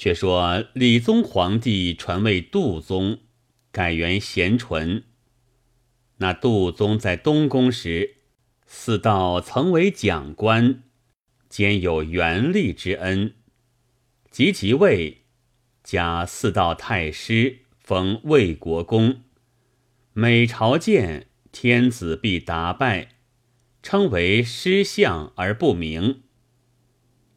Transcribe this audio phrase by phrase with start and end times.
[0.00, 3.18] 却说理宗皇帝传位杜宗，
[3.70, 5.04] 改元贤纯。
[6.16, 8.14] 那杜宗在东宫时，
[8.64, 10.84] 四道曾为讲官，
[11.50, 13.34] 兼有元力之恩。
[14.30, 15.24] 即即位，
[15.84, 19.20] 加四道太师，封魏国公。
[20.14, 23.16] 每朝见天子，必答拜，
[23.82, 26.22] 称为师相而不明。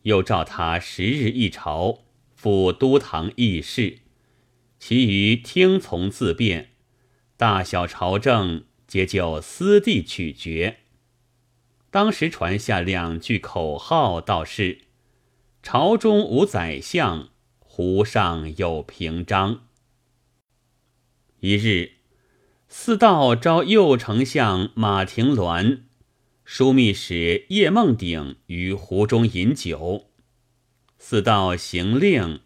[0.03, 2.02] 又召他十日一朝，
[2.43, 3.99] 赴都堂议事，
[4.77, 6.71] 其余听从自便，
[7.37, 8.65] 大小朝政。
[8.85, 10.79] 皆就私地取决。
[11.89, 14.79] 当时传下两句口号，道是
[15.63, 19.61] ：“朝中无宰相，湖上有平章。”
[21.39, 21.93] 一日，
[22.67, 25.83] 四道召右丞相马廷鸾、
[26.45, 30.09] 枢密使叶梦鼎于湖中饮酒。
[31.05, 32.39] 四道行令，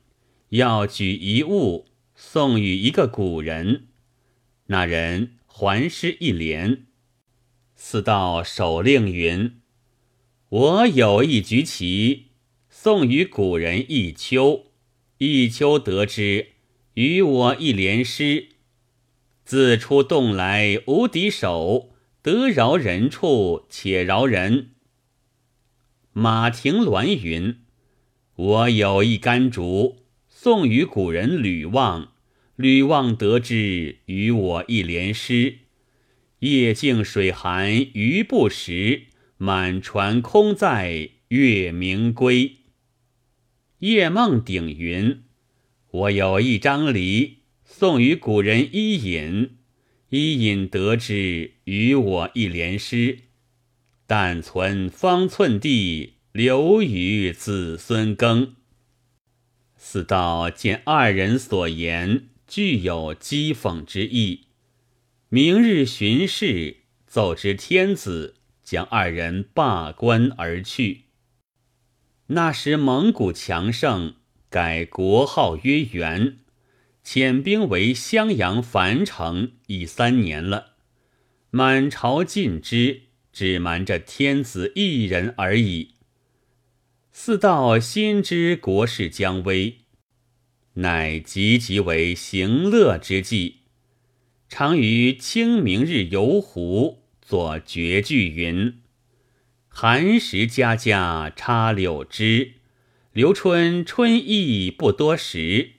[0.50, 1.86] 要举一物
[2.16, 3.86] 送与一个古人，
[4.66, 5.34] 那人。
[5.46, 6.88] 还诗一联，
[7.76, 9.62] 四道守令云
[10.50, 12.30] ：“我有一局棋，
[12.68, 14.72] 送与古人一秋。
[15.20, 16.48] 一秋得之，
[16.96, 18.50] 与我一联诗。
[19.46, 21.92] 自出洞来无敌手，
[22.24, 24.72] 得饶人处且饶人。”
[26.12, 27.60] 马廷鸾云
[28.38, 29.98] ：“我有一竿竹，
[30.30, 32.14] 送与古人吕望。”
[32.58, 35.60] 吕望得之，与我一联诗：
[36.40, 39.04] 夜静水寒鱼不食，
[39.38, 42.56] 满船空载月明归。
[43.78, 45.22] 夜梦鼎云：
[45.92, 49.52] 我有一张梨，送与古人伊尹。
[50.10, 53.20] 伊尹得之，与我一联诗：
[54.08, 58.54] 但存方寸地，留与子孙耕。
[59.76, 62.28] 四道见二人所言。
[62.46, 64.42] 具有讥讽之意。
[65.30, 66.78] 明日巡视，
[67.08, 71.06] 奏知天子，将二人罢官而去。
[72.28, 74.14] 那时蒙古强盛，
[74.52, 76.38] 改国号曰元，
[77.04, 80.76] 遣兵为襄阳樊城，已三年了。
[81.50, 83.02] 满朝尽知，
[83.34, 85.96] 只瞒着天子一人而已。
[87.20, 89.80] 四道心知国事将危。
[90.76, 93.62] 乃急急为行乐之计，
[94.48, 98.82] 常于清明日游湖，作绝句云
[99.68, 102.52] ：“寒食家家插柳枝，
[103.14, 105.72] 留春春意不多时。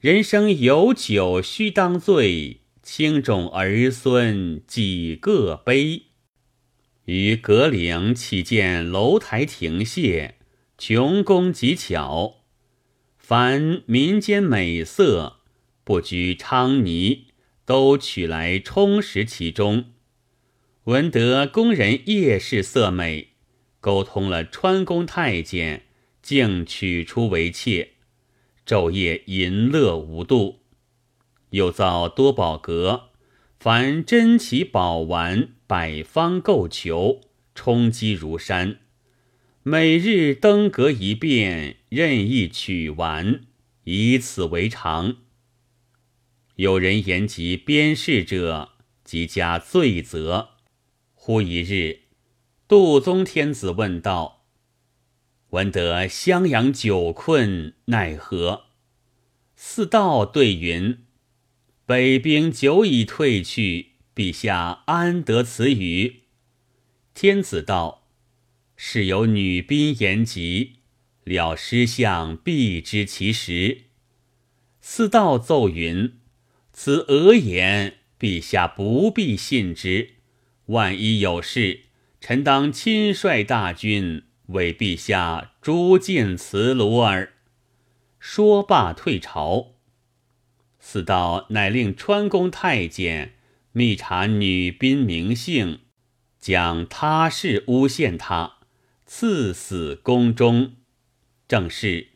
[0.00, 6.02] 人生有酒须当醉，轻重儿孙几个悲。”
[7.06, 10.34] 于阁陵起见楼台亭榭，
[10.80, 12.36] 穷工极巧。
[13.16, 15.38] 凡民间美色，
[15.82, 17.26] 不拘昌泥，
[17.64, 19.86] 都取来充实其中。
[20.84, 23.30] 闻得宫人夜视色美，
[23.80, 25.82] 沟通了川宫太监，
[26.22, 27.94] 竟取出为妾，
[28.64, 30.60] 昼夜淫乐无度。
[31.50, 33.10] 又造多宝阁，
[33.58, 37.22] 凡珍奇宝玩，百方购求，
[37.56, 38.78] 充积如山。
[39.70, 43.42] 每日登阁一遍，任意取玩，
[43.84, 45.18] 以此为常。
[46.54, 48.70] 有人言及边事者，
[49.04, 50.52] 即加罪责。
[51.12, 52.04] 忽一日，
[52.66, 54.46] 杜宗天子问道
[55.52, 58.68] ：“闻得襄阳久困，奈何？”
[59.54, 61.04] 四道对云
[61.84, 66.22] ：“北兵久已退去，陛下安得此语？”
[67.12, 67.97] 天子道。
[68.80, 70.76] 是有女宾言及，
[71.24, 73.86] 了师相必知其实。
[74.80, 76.20] 四道奏云
[76.72, 80.10] ：“此讹言，陛下不必信之。
[80.66, 81.80] 万一有事，
[82.20, 87.32] 臣当亲率大军为陛下诛尽此虏耳。”
[88.20, 89.74] 说罢退朝。
[90.78, 93.34] 四道乃令川宫太监
[93.72, 95.80] 密查女宾名姓，
[96.38, 98.57] 将他事诬陷他。
[99.10, 100.74] 赐死宫中，
[101.48, 102.08] 正是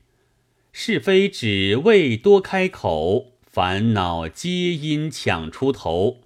[0.72, 6.20] 是非只为多开口，烦恼皆因抢出头。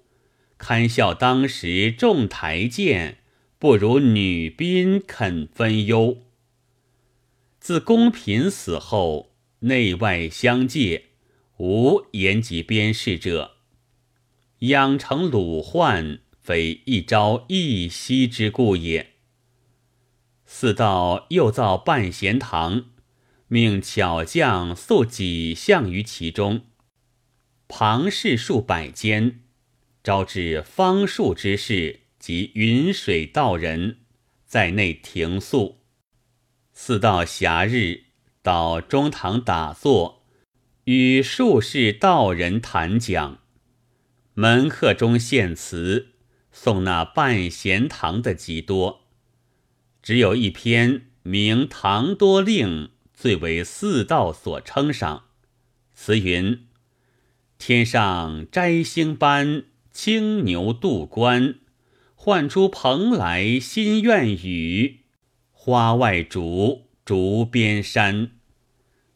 [0.57, 3.19] 堪笑当时众台谏，
[3.57, 6.17] 不如女宾肯分忧。
[7.61, 11.05] 自公嫔死后，内外相戒，
[11.59, 13.53] 无言及边事者，
[14.59, 19.13] 养成鲁患，非一朝一夕之故也。
[20.49, 22.85] 四道又造半闲堂，
[23.49, 26.61] 命巧匠塑几项于其中，
[27.67, 29.41] 旁室数百间，
[30.01, 33.97] 招致方术之士及云水道人
[34.45, 35.81] 在内停宿。
[36.73, 38.05] 四道暇日，
[38.41, 40.23] 到中堂打坐，
[40.85, 43.39] 与术士道人谈讲。
[44.33, 46.13] 门客中献词，
[46.53, 49.06] 送那半闲堂的极多，
[50.07, 52.85] 只有一篇名《唐多令》。
[53.13, 55.25] 最为四道所称赏。
[55.93, 56.65] 词云
[57.59, 61.55] ：“天上摘星般，青牛渡关，
[62.15, 65.01] 唤出蓬莱新苑宇。
[65.51, 68.31] 花外竹，竹边山。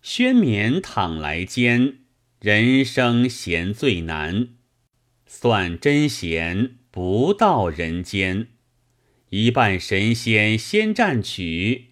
[0.02, 2.00] 宣冕躺来间，
[2.42, 4.50] 人生闲最难。
[5.26, 8.48] 算真闲，不到人间。
[9.32, 11.90] 一半神仙先占取，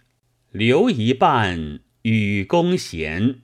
[0.52, 3.42] 留一半。”与公贤，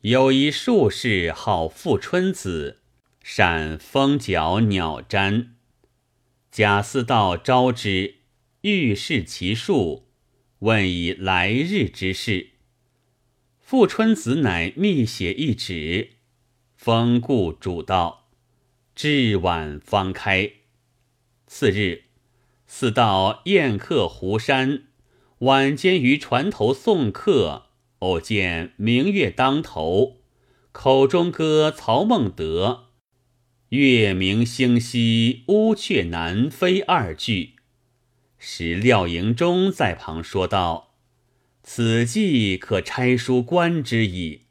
[0.00, 2.80] 有一术士号富春子，
[3.22, 5.48] 善风角鸟瞻。
[6.50, 8.20] 贾似道招之，
[8.62, 10.08] 欲试其术，
[10.60, 12.52] 问以来日之事。
[13.60, 16.12] 富春子乃密写一纸，
[16.74, 18.30] 封故主道，
[18.94, 20.50] 至晚方开。
[21.46, 22.03] 次日，
[22.76, 24.82] 似到宴客湖山。
[25.38, 27.66] 晚间于船头送客，
[28.00, 30.16] 偶见明月当头，
[30.72, 32.86] 口中歌曹孟德
[33.70, 37.52] ：“月明星稀，乌鹊南飞”二句。
[38.38, 40.96] 时廖营中在旁说道
[41.62, 44.46] ：“此计可拆书观之矣。”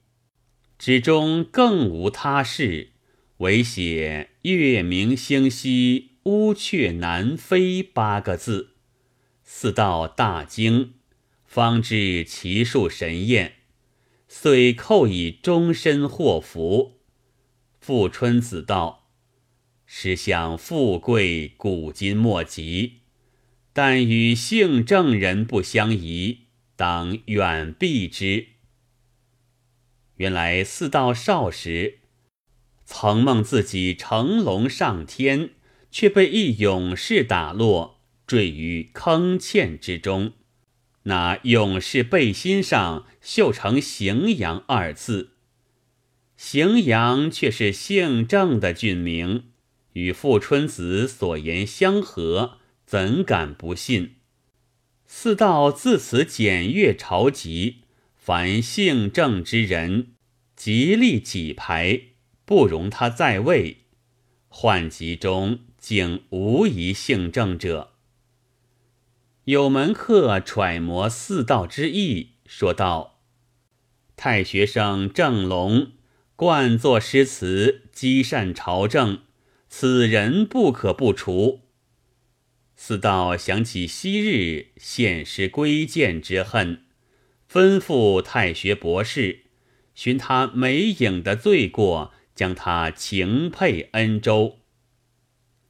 [0.80, 2.92] 之中更无他事，
[3.40, 8.75] 唯写“月明星稀，乌鹊南飞”八个字。
[9.44, 10.94] 四道大惊，
[11.46, 13.56] 方知奇术神验，
[14.28, 17.02] 遂叩以终身祸福。
[17.81, 19.10] 富春子道
[19.86, 23.02] ：“实相富贵，古今莫及，
[23.74, 26.46] 但与姓郑人不相宜，
[26.78, 28.48] 当远避之。”
[30.16, 32.00] 原来四道少时，
[32.86, 35.50] 曾梦自己乘龙上天，
[35.94, 38.00] 却被一勇士打落。
[38.25, 40.34] 坠于坑堑之中，
[41.04, 45.34] 那勇士背心上绣成“荥阳”二字，
[46.40, 49.44] 荥阳却是姓郑的郡名，
[49.92, 52.57] 与富春子所言相合，
[52.88, 54.16] 怎敢不信？
[55.06, 57.81] 四道自此检阅朝籍，
[58.16, 60.13] 凡姓郑之人，
[60.56, 62.01] 极力挤排，
[62.45, 63.81] 不容他在位。
[64.50, 67.91] 宦籍中竟无一姓郑者。
[69.44, 73.19] 有门客揣摩四道之意，说道
[74.15, 75.91] ：“太学生郑龙
[76.38, 79.24] 惯作诗词，积善朝政，
[79.68, 81.59] 此人不可不除。”
[82.77, 86.85] 四道想起昔日献诗归谏之恨，
[87.51, 89.47] 吩咐太学博士
[89.94, 94.59] 寻他美影的罪过，将他情配恩州。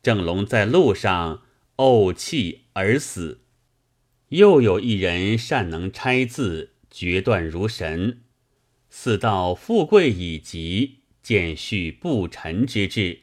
[0.04, 1.44] 郑龙在路上
[1.78, 3.40] 怄气而死。
[4.30, 8.24] 又有一人善能拆字，决断如神。
[8.90, 13.22] 似道富贵已极，见续不臣之志，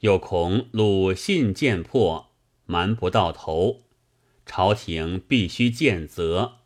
[0.00, 2.32] 又恐鲁信见破，
[2.66, 3.84] 瞒不到头，
[4.44, 6.58] 朝廷必须见责。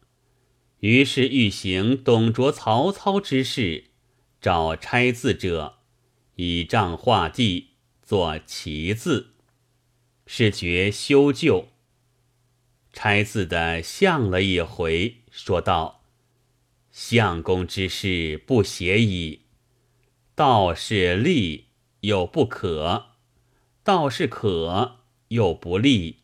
[0.81, 3.85] 于是欲行董卓、曹操之事，
[4.41, 5.77] 找拆字者，
[6.35, 7.69] 以杖画地，
[8.03, 9.30] 作旗字，
[10.33, 11.71] 是觉修旧。
[12.93, 16.05] 拆字的相了一回，说道
[16.93, 19.47] ：“相公之事不协矣。
[20.37, 21.71] 道是利
[22.03, 23.07] 又不可，
[23.83, 26.21] 道是可又不利。”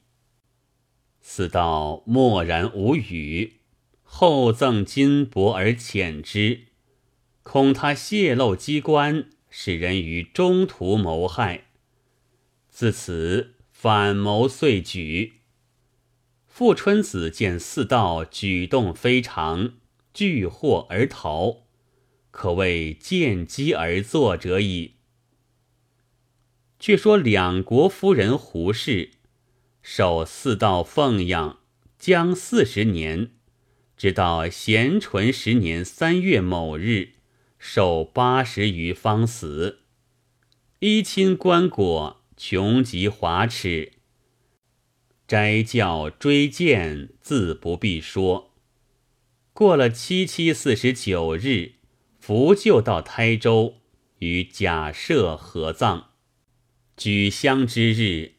[1.21, 3.55] 四道默然无语，
[4.05, 6.67] 后赠金帛而遣之，
[7.43, 11.65] 恐他泄露机关，使人于中途谋害。
[12.71, 13.56] 自此
[13.87, 15.35] 反谋遂举。
[16.49, 19.75] 富春子见四道举动非常，
[20.13, 21.59] 拒祸而逃，
[22.33, 24.95] 可谓见机而作者矣。
[26.81, 29.13] 却说两国夫人胡氏
[29.81, 31.61] 受四道奉养，
[31.97, 33.31] 将四十年，
[33.97, 37.11] 直到咸淳十年三月某日，
[37.61, 39.83] 寿八十余方死。
[40.81, 43.93] 依亲棺椁，穷极华齿。
[45.27, 48.55] 斋教追荐自不必说，
[49.53, 51.77] 过了七七四十九日，
[52.21, 53.77] 扶柩到台州，
[54.19, 56.11] 与贾赦合葬。
[56.97, 58.35] 举乡之日，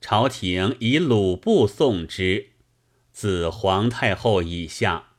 [0.00, 2.50] 朝廷以鲁布送之。
[3.12, 5.10] 自皇太后以下，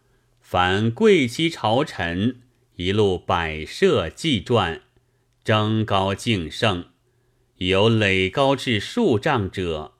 [0.41, 2.41] 凡贵戚朝臣，
[2.75, 4.81] 一路摆设祭传，
[5.43, 6.89] 征高敬圣。
[7.57, 9.95] 有垒高至数丈者，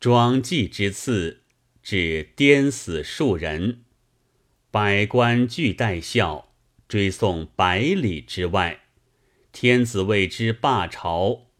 [0.00, 1.42] 庄祭之次，
[1.82, 3.84] 至颠死数人。
[4.70, 6.54] 百官俱戴孝，
[6.88, 8.84] 追送百里之外。
[9.52, 11.50] 天子为之罢朝。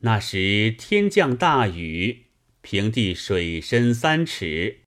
[0.00, 2.24] 那时天降大雨，
[2.62, 4.80] 平地水深三尺，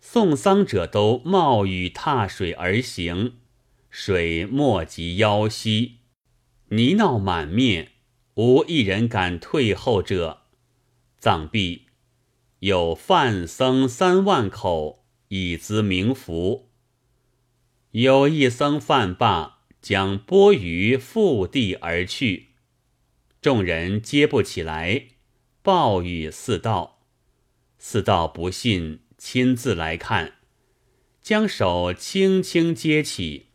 [0.00, 3.34] 送丧者都冒雨踏水而行，
[3.88, 5.98] 水没及腰膝，
[6.70, 7.91] 泥淖满面。
[8.34, 10.42] 无一人敢退后者。
[11.18, 11.86] 葬毕，
[12.60, 16.70] 有饭僧三万口，以资冥福。
[17.90, 22.48] 有一僧饭罢，将钵盂覆地而去，
[23.42, 25.08] 众人接不起来，
[25.60, 27.00] 报与四道。
[27.78, 30.38] 四道不信，亲自来看，
[31.20, 33.48] 将手轻轻接起，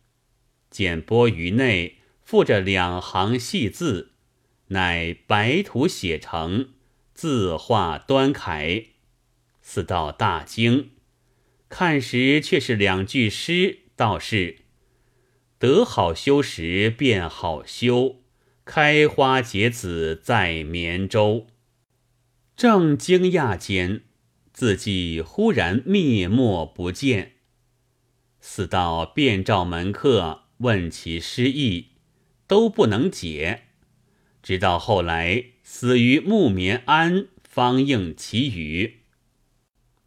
[0.70, 4.12] 见钵盂内附着两行细字。
[4.68, 6.70] 乃白图写成，
[7.14, 8.86] 字画端楷。
[9.60, 10.90] 四道大惊，
[11.68, 14.60] 看时却是两句诗，道是
[15.58, 18.22] ：“得好修时便好修，
[18.64, 21.48] 开花结籽在绵州。”
[22.56, 24.02] 正惊讶间，
[24.52, 27.32] 字迹忽然灭没不见。
[28.40, 31.88] 四道便召门客问其诗意，
[32.46, 33.67] 都不能解。
[34.42, 39.00] 直到后来死于木棉庵，方应其语。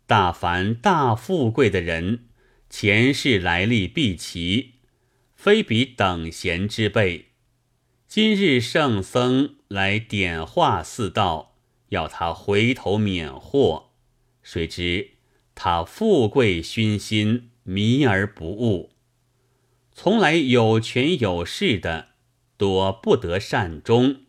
[0.07, 2.25] 大凡大富贵的人，
[2.69, 4.73] 前世来历必齐，
[5.35, 7.27] 非比等闲之辈。
[8.07, 11.55] 今日圣僧来点化四道，
[11.89, 13.91] 要他回头免祸。
[14.43, 15.11] 谁知
[15.55, 18.91] 他富贵熏心，迷而不悟，
[19.93, 22.10] 从来有权有势的，
[22.61, 24.21] 多不得善终。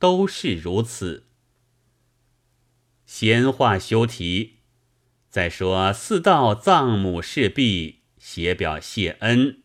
[0.00, 1.26] 都是如此。
[3.04, 4.60] 闲话休提，
[5.28, 9.62] 再说四道葬母事毕，写表谢恩。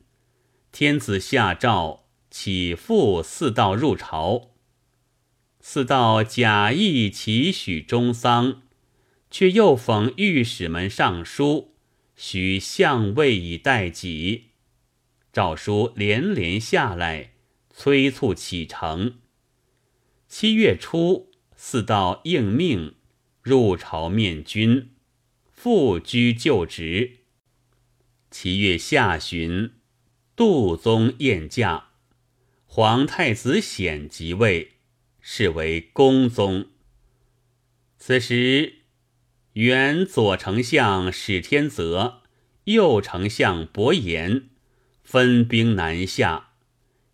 [0.74, 4.50] 天子下诏，启复四道入朝。
[5.62, 8.64] 四道假意祈许中丧，
[9.32, 11.76] 却又讽御史们上书，
[12.18, 14.50] 许相位以待己。
[15.32, 17.35] 诏书连连下来，
[17.78, 19.18] 催促启程。
[20.30, 22.96] 七月初，四道应命
[23.42, 24.92] 入朝面君，
[25.52, 27.18] 复居旧职。
[28.32, 29.74] 七月下旬，
[30.38, 31.90] 杜宗宴驾，
[32.66, 34.78] 皇太子显即位，
[35.20, 36.70] 是为恭宗。
[37.98, 38.84] 此时，
[39.52, 42.22] 原左丞相史天泽、
[42.64, 44.48] 右丞相伯颜
[45.04, 46.45] 分兵南下，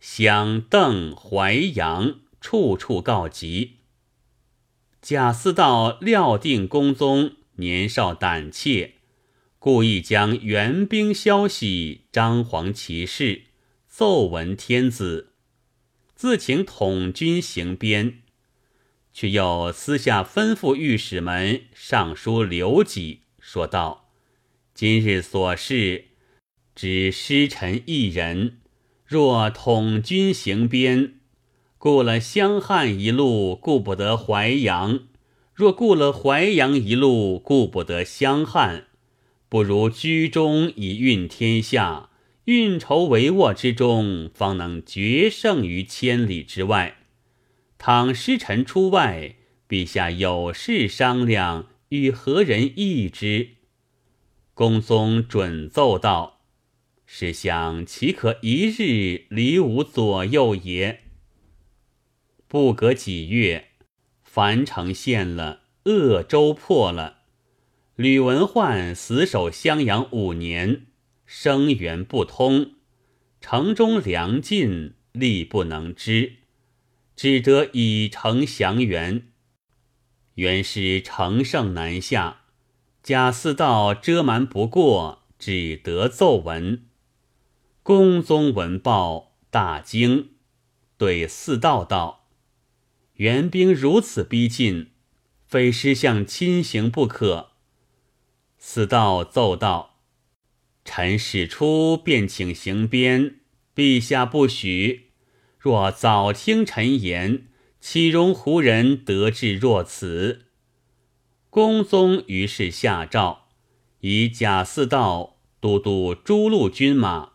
[0.01, 2.19] 享邓淮阳。
[2.43, 3.77] 处处告急。
[4.99, 8.95] 贾似道料定公宗年少胆怯，
[9.59, 13.43] 故意将援兵消息张皇其事，
[13.87, 15.33] 奏闻天子，
[16.15, 18.23] 自请统军行边，
[19.13, 24.09] 却又私下吩咐御史们上书刘己，说道
[24.73, 26.05] ：“今日所事，
[26.73, 28.60] 只失臣一人，
[29.11, 31.15] 若统军行边。”
[31.77, 34.99] 顾了湘汉一路，顾不得淮阳；
[35.53, 38.85] 若顾了淮阳一路，顾不得湘汉，
[39.49, 42.11] 不如居中以运天下，
[42.45, 46.97] 运筹帷幄之中，方能决胜于千里之外。
[47.79, 49.35] 倘失臣出外，
[49.67, 53.49] 陛下有事商量，与何人议之？
[54.53, 56.40] 公宗准奏道
[57.13, 61.01] ：“是想，岂可一日离吾左右也？”
[62.47, 63.71] 不隔几月，
[64.23, 67.17] 樊城陷了，鄂州破了。
[67.97, 70.85] 吕文焕死守襄阳五年，
[71.25, 72.75] 声援不通，
[73.41, 76.37] 城中粮尽，力不能支，
[77.17, 79.27] 只得以城降元。
[80.35, 82.43] 元师乘胜南下，
[83.03, 86.85] 贾似道遮瞒不过，只得奏闻。
[87.93, 90.29] 公宗闻报，大惊，
[90.97, 92.29] 对四道道。
[93.15, 94.91] 援兵如此逼近，
[95.45, 97.49] 非师相亲行不可。
[98.57, 99.97] 四道奏道
[100.85, 103.41] ：“臣使出便请行鞭，
[103.75, 105.11] 陛下不许。
[105.59, 107.49] 若早听臣言，
[107.81, 110.45] 岂容胡人得志若此？
[111.49, 113.47] 公宗于是下诏，
[113.99, 117.30] 以贾似道都督诸路军马。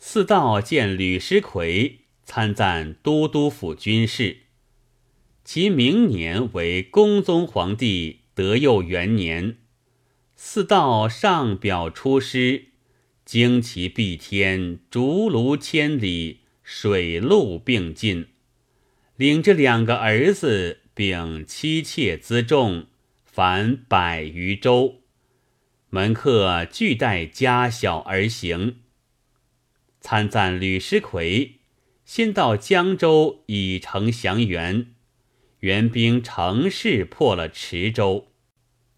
[0.00, 4.38] 四道见吕师奎，参赞都督府军事。
[5.44, 9.56] 其明年为恭宗皇帝德佑元年，
[10.36, 12.66] 四道上表出师，
[13.26, 18.28] 旌旗蔽天，竹庐千里，水陆并进，
[19.16, 22.86] 领着两个儿子并妻妾辎重，
[23.24, 25.00] 凡百余州，
[25.90, 28.76] 门客俱带家小而行。
[30.00, 31.60] 参赞吕师奎，
[32.04, 34.94] 先到江州以成降元。
[35.60, 38.28] 援兵乘势破了池州，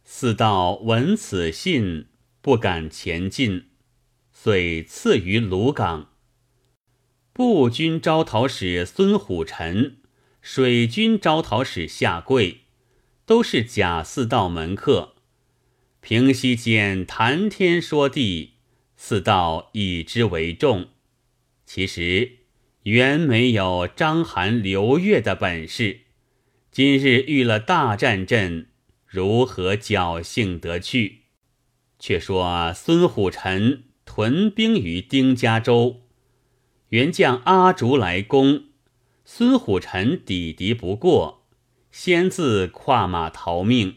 [0.04, 2.08] 四道闻此信，
[2.42, 3.70] 不敢前进，
[4.30, 6.10] 遂赐于鲁港。
[7.32, 10.02] 步军招讨使孙虎臣、
[10.42, 12.64] 水军招讨使夏贵，
[13.24, 15.14] 都是贾似道门客。
[16.02, 18.54] 平息间谈天说地，
[19.02, 20.88] 四道以之为重。
[21.64, 22.32] 其实
[22.82, 26.00] 原没有章邯刘越的本事。
[26.70, 28.66] 今日遇了大战阵，
[29.06, 31.22] 如何侥幸得去？
[31.98, 36.02] 却说孙虎臣屯兵于丁家洲，
[36.90, 38.64] 原将阿竹来攻，
[39.24, 41.46] 孙虎臣抵敌不过，
[41.90, 43.96] 先自跨马逃命，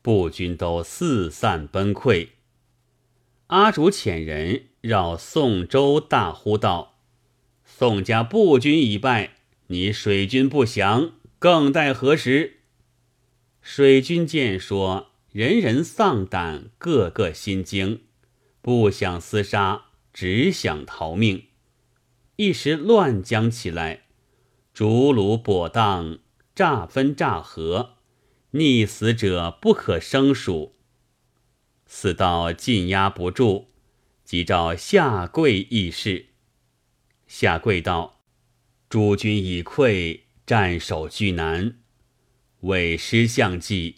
[0.00, 2.28] 步军都四散崩溃。
[3.48, 6.98] 阿主遣人绕宋州，大呼道
[7.64, 9.36] ：“宋家步军已败，
[9.68, 12.58] 你水军不降。”更待何时？
[13.62, 18.02] 水军见说，人人丧胆，个个心惊，
[18.60, 21.44] 不想厮杀，只想逃命。
[22.36, 24.02] 一时乱将起来，
[24.74, 26.18] 竹炉跛荡，
[26.54, 27.94] 诈分诈合，
[28.52, 30.74] 溺死者不可胜数。
[31.88, 33.66] 似道禁压不住，
[34.22, 36.26] 即召下跪议事。
[37.26, 38.20] 下跪道
[38.88, 41.76] ：“诸军已溃。”战守巨难，
[42.60, 43.96] 为师相计，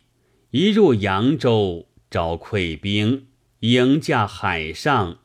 [0.51, 3.29] 一入扬州，招溃兵，
[3.61, 5.21] 迎驾海上。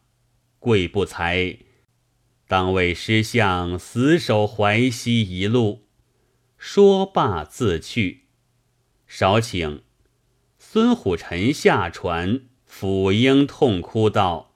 [0.59, 1.57] 贵不才，
[2.47, 5.87] 当为师相死守淮西一路。
[6.59, 8.25] 说罢自去。
[9.07, 9.81] 少顷，
[10.59, 12.41] 孙虎臣下船，
[12.77, 14.51] 抚膺痛哭道：“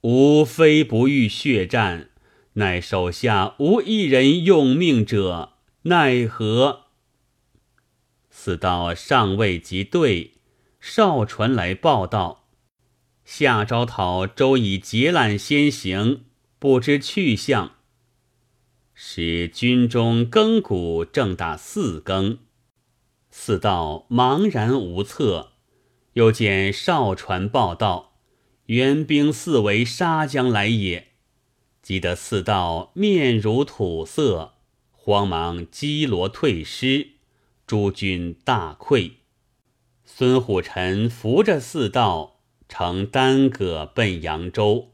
[0.00, 2.08] 吾非不欲血战，
[2.54, 5.50] 乃手下无一人用命者。”
[5.84, 6.84] 奈何？
[8.30, 10.32] 四道尚未及对，
[10.80, 12.48] 哨传来报道：
[13.26, 16.24] 夏招讨周已劫揽先行，
[16.58, 17.72] 不知去向。
[18.94, 22.38] 使军中更鼓正打四更，
[23.30, 25.51] 四道茫然无策。
[26.14, 28.14] 又见哨传报道，
[28.66, 31.08] 援兵四围杀将来也，
[31.82, 34.54] 急得四道面如土色。
[34.90, 37.14] 慌忙击罗退师，
[37.66, 39.14] 诸军大溃。
[40.04, 44.92] 孙虎臣扶着四道，乘单戈奔扬州。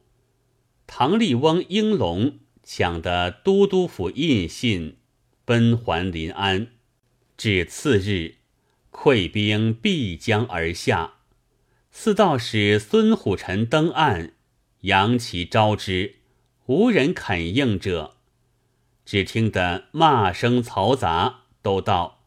[0.86, 4.96] 唐立翁应龙抢得都督府印信，
[5.44, 6.68] 奔还临安。
[7.36, 8.36] 至次日，
[8.90, 11.14] 溃兵必将而下。
[11.90, 14.34] 四道使孙虎臣登岸，
[14.82, 16.16] 扬旗招之，
[16.66, 18.16] 无人肯应者。
[19.04, 22.24] 只听得骂声嘈杂，都道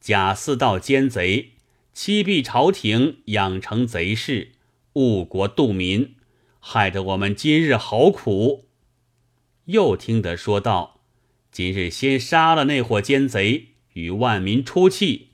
[0.00, 1.52] 贾四道奸贼，
[1.92, 4.52] 欺蔽朝廷，养成贼事，
[4.94, 6.14] 误国度民，
[6.58, 8.68] 害得我们今日好苦。
[9.66, 11.00] 又听得说道：
[11.52, 15.32] 今日先杀了那伙奸贼，与万民出气。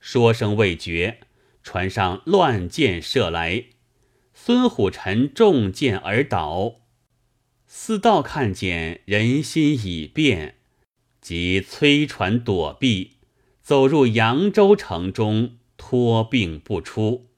[0.00, 1.20] 说声未绝，
[1.62, 3.66] 船上乱箭射来，
[4.34, 6.76] 孙虎臣中箭而倒。
[7.66, 10.56] 四道看见人心已变，
[11.20, 13.18] 即催船躲避，
[13.62, 17.29] 走入扬州城中，托病不出。